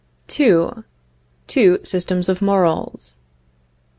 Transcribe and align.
II. 0.39 0.71
TWO 1.45 1.77
SYSTEMS 1.83 2.27
OF 2.27 2.41
MORALS. 2.41 3.17